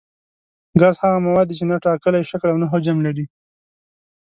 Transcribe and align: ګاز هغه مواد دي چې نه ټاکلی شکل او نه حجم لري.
ګاز 0.81 0.95
هغه 1.03 1.17
مواد 1.25 1.45
دي 1.49 1.55
چې 1.59 1.65
نه 1.71 1.75
ټاکلی 1.85 2.21
شکل 2.31 2.47
او 2.51 2.57
نه 2.63 2.67
حجم 2.71 2.97
لري. 3.05 3.25